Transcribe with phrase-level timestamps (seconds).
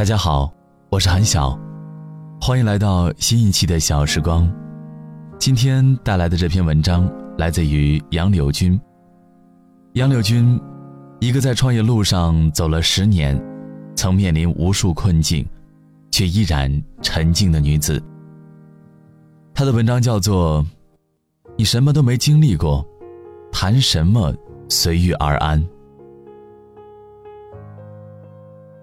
[0.00, 0.50] 大家好，
[0.88, 1.60] 我是韩晓，
[2.40, 4.50] 欢迎来到新一期的小时光。
[5.38, 8.80] 今天带来的这篇文章来自于杨柳君。
[9.92, 10.58] 杨柳君，
[11.20, 13.38] 一个在创业路上走了十年，
[13.94, 15.46] 曾面临无数困境，
[16.10, 18.02] 却依然沉静的女子。
[19.52, 20.64] 她的文章叫做
[21.58, 22.82] 《你什么都没经历过，
[23.52, 24.34] 谈什么
[24.66, 25.62] 随遇而安》。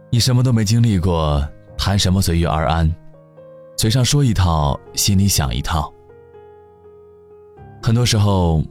[0.09, 1.45] 你什么都没经历过，
[1.77, 2.89] 谈什么随遇而安？
[3.75, 5.93] 嘴上说一套，心里想一套。
[7.83, 8.63] 很多时候，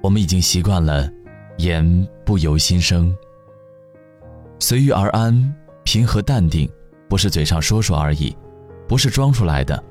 [0.00, 1.10] 我们已经习惯了
[1.56, 3.12] 言不由心生。
[4.60, 6.70] 随遇而安、平和淡定，
[7.08, 8.34] 不是嘴上说说而已，
[8.86, 9.82] 不是装出来的，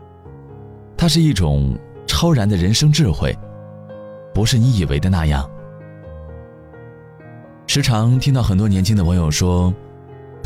[0.96, 1.78] 它是一种
[2.08, 3.38] 超然的人生智慧，
[4.34, 5.48] 不是你以为的那样。
[7.68, 9.74] 时常听到很多年轻的网友说。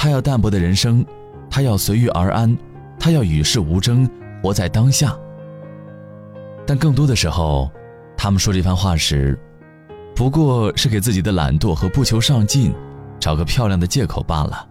[0.03, 1.05] 他要淡泊的人生，
[1.47, 2.57] 他要随遇而安，
[2.99, 4.09] 他要与世无争，
[4.41, 5.15] 活在当下。
[6.65, 7.69] 但更多的时候，
[8.17, 9.37] 他们说这番话时，
[10.15, 12.73] 不过是给自己的懒惰和不求上进
[13.19, 14.67] 找个漂亮的借口罢了。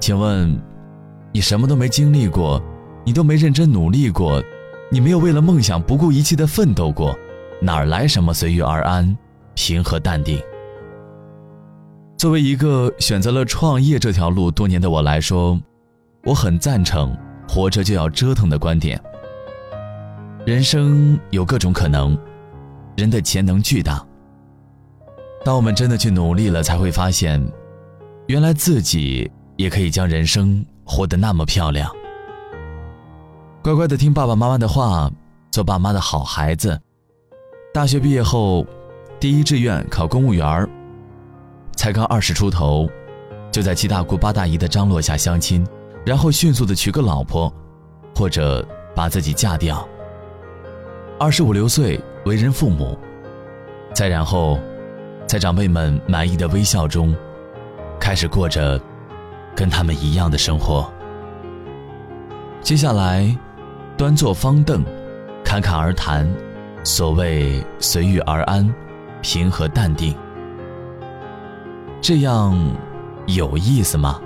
[0.00, 0.60] 请问，
[1.30, 2.60] 你什么都没经历过，
[3.04, 4.42] 你都没认真努力过，
[4.90, 7.16] 你没有为了梦想不顾一切的奋斗过，
[7.60, 9.16] 哪来什么随遇而安、
[9.54, 10.42] 平和淡定？
[12.16, 15.60] 作为一个选择了创业这条路多年的我来说，
[16.24, 17.14] 我很赞成
[17.46, 18.98] “活着就要折腾”的观点。
[20.46, 22.16] 人生有各种可能，
[22.96, 24.04] 人的潜能巨大。
[25.44, 27.42] 当我们真的去努力了，才会发现，
[28.28, 31.90] 原来自己也可以将人生活得那么漂亮。
[33.62, 35.10] 乖乖的听爸爸妈妈的话，
[35.50, 36.80] 做爸妈的好孩子。
[37.72, 38.64] 大学毕业后，
[39.20, 40.68] 第一志愿考公务员儿。
[41.84, 42.88] 才刚二十出头，
[43.52, 45.62] 就在七大姑八大姨的张罗下相亲，
[46.02, 47.52] 然后迅速的娶个老婆，
[48.16, 49.86] 或者把自己嫁掉。
[51.20, 52.96] 二十五六岁为人父母，
[53.92, 54.58] 再然后，
[55.26, 57.14] 在长辈们满意的微笑中，
[58.00, 58.80] 开始过着
[59.54, 60.90] 跟他们一样的生活。
[62.62, 63.36] 接下来，
[63.94, 64.82] 端坐方凳，
[65.44, 66.26] 侃侃而谈，
[66.82, 68.74] 所谓随遇而安，
[69.20, 70.16] 平和淡定。
[72.06, 72.54] 这样
[73.26, 74.20] 有意思吗？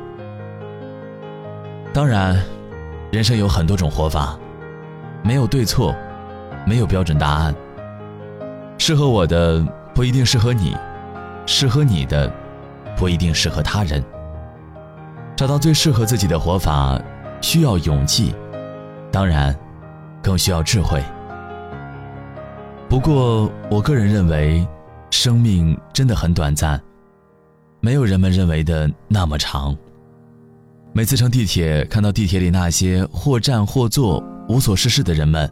[1.95, 2.37] 当然，
[3.13, 4.37] 人生有很多种活法，
[5.23, 5.95] 没有对错，
[6.67, 7.55] 没有标准答案。
[8.79, 10.77] 适合我的不一定适合你，
[11.47, 12.29] 适合你的
[12.97, 14.03] 不一定适合他人。
[15.37, 17.01] 找到最适合自己的活法，
[17.41, 18.35] 需要勇气，
[19.13, 19.57] 当然，
[20.21, 21.01] 更需要智慧。
[22.89, 24.67] 不过，我个人认为，
[25.13, 26.83] 生命真的很短暂。
[27.81, 29.77] 没有人们认为的那么长。
[30.93, 35.49] 每次乘地铁，看到地铁里那些或站或坐、无所事事的人们，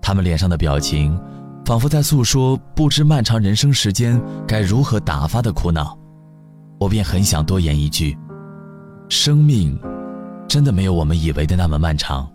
[0.00, 1.18] 他们脸上的表情，
[1.64, 5.98] 仿佛在诉说不知漫长人生时间该如何打发的苦恼。
[6.78, 8.16] 我便很想多言一句：
[9.08, 9.76] 生命，
[10.46, 12.28] 真的没有我们以为的那么漫长。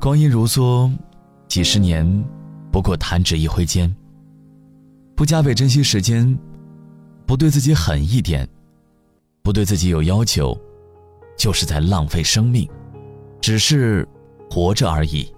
[0.00, 0.90] 光阴如梭，
[1.48, 2.24] 几十年，
[2.70, 3.94] 不过弹指一挥间。
[5.14, 6.38] 不加倍珍惜时间。
[7.26, 8.48] 不对自己狠一点，
[9.42, 10.56] 不对自己有要求，
[11.36, 12.68] 就是在浪费生命，
[13.40, 14.06] 只是
[14.50, 15.32] 活着而已。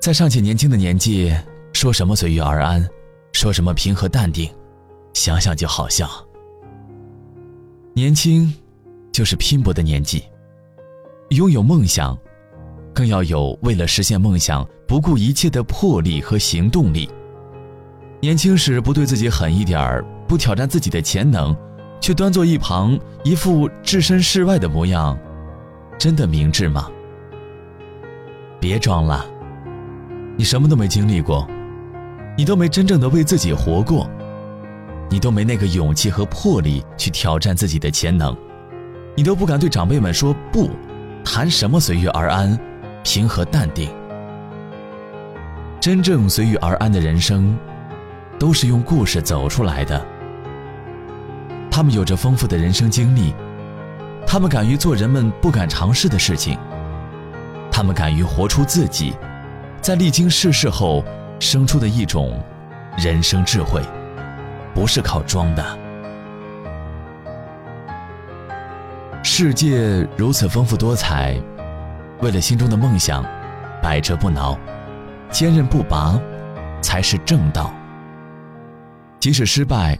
[0.00, 1.34] 在尚且年轻的年纪，
[1.72, 2.86] 说什么随遇而安，
[3.32, 4.50] 说什么平和淡定，
[5.14, 6.08] 想想就好笑。
[7.94, 8.52] 年轻，
[9.12, 10.24] 就是拼搏的年纪。
[11.30, 12.16] 拥有梦想，
[12.92, 17.10] 更要有为了实现梦想不顾一切的魄力和行动力。
[18.24, 21.54] 年轻时不对自己狠一点儿，不挑战自己的潜能，
[22.00, 25.14] 却端坐一旁，一副置身事外的模样，
[25.98, 26.88] 真的明智吗？
[28.58, 29.26] 别装了，
[30.38, 31.46] 你什么都没经历过，
[32.34, 34.08] 你都没真正的为自己活过，
[35.10, 38.34] 你都没那个勇气和魄力去挑战自己的潜能，
[39.14, 40.70] 你都不敢对长辈们说不，
[41.22, 42.58] 谈什么随遇而安、
[43.02, 43.90] 平和淡定？
[45.78, 47.54] 真正随遇而安的人生。
[48.38, 50.04] 都是用故事走出来的，
[51.70, 53.34] 他们有着丰富的人生经历，
[54.26, 56.58] 他们敢于做人们不敢尝试的事情，
[57.70, 59.14] 他们敢于活出自己，
[59.80, 61.04] 在历经世事后
[61.40, 62.40] 生出的一种
[62.98, 63.80] 人生智慧，
[64.74, 65.64] 不是靠装的。
[69.22, 71.40] 世界如此丰富多彩，
[72.20, 73.24] 为了心中的梦想，
[73.82, 74.58] 百折不挠，
[75.30, 76.20] 坚韧不拔，
[76.82, 77.72] 才是正道。
[79.24, 79.98] 即使失败，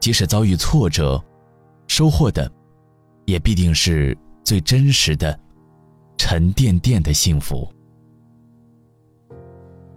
[0.00, 1.22] 即使遭遇挫折，
[1.86, 2.50] 收获的，
[3.24, 5.38] 也必定是最真实的、
[6.18, 7.68] 沉甸甸的幸福。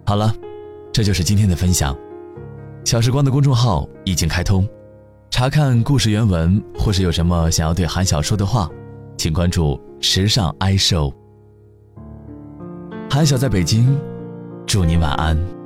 [0.06, 0.32] 好了，
[0.92, 1.92] 这就是今天的分享。
[2.84, 4.64] 小时光的公众号已经开通，
[5.28, 8.70] 查看故事原文或是有什么想要对韩晓说的话，
[9.16, 11.12] 请关注“时尚 i show”。
[13.10, 13.98] 韩晓在北京，
[14.68, 15.57] 祝你晚安。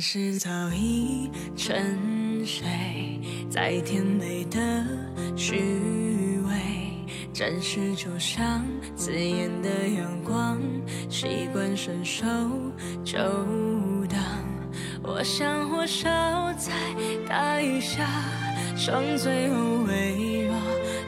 [0.00, 2.66] 是早已沉睡
[3.50, 4.58] 在甜美的
[5.36, 5.56] 虚
[6.48, 6.52] 伪，
[7.34, 8.64] 暂时就像
[8.96, 10.58] 刺眼的阳光，
[11.10, 12.24] 习惯伸手
[13.04, 13.18] 就
[14.08, 14.18] 挡。
[15.02, 16.08] 我想火烧
[16.54, 16.72] 在
[17.28, 18.08] 大雨下，
[18.74, 20.54] 剩最后微弱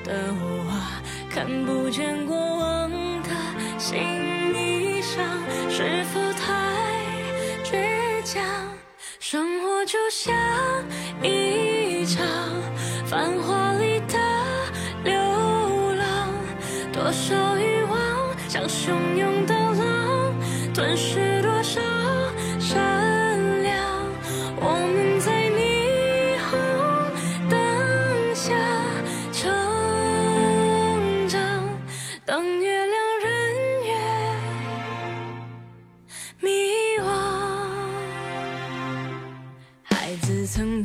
[0.04, 1.00] 的我，
[1.30, 2.90] 看不见过往
[3.22, 3.30] 的
[3.78, 3.98] 心
[9.84, 10.32] 就像
[11.22, 12.24] 一场
[13.04, 14.16] 繁华里的
[15.02, 16.32] 流浪，
[16.92, 17.98] 多少欲望
[18.48, 20.34] 像汹涌的浪，
[20.72, 21.80] 吞噬多少
[40.54, 40.84] 曾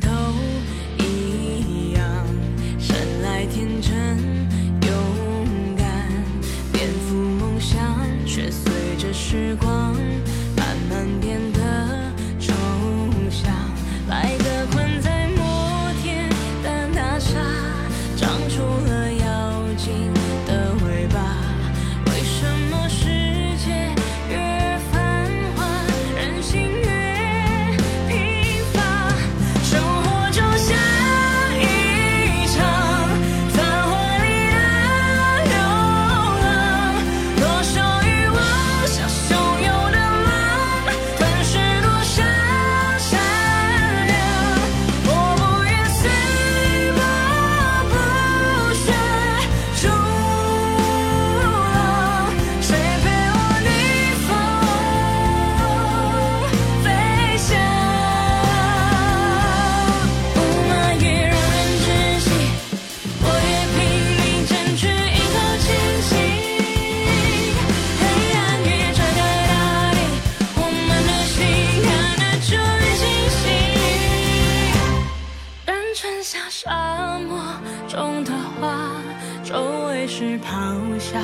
[80.98, 81.18] 是咆哮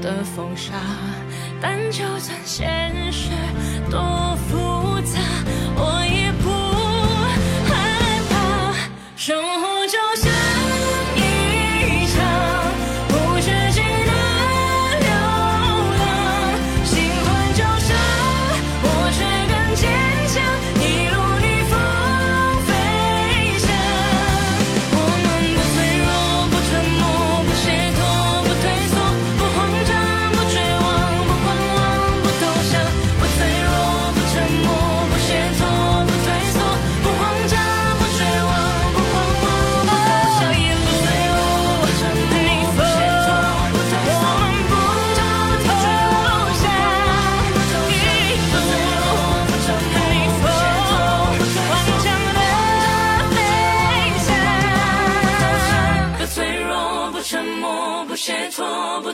[0.00, 0.72] 的风沙。
[1.60, 3.30] 但就算现实
[3.90, 4.75] 多复杂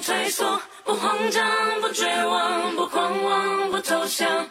[0.02, 4.48] 退缩，不慌张，不绝望，不狂妄，不投降。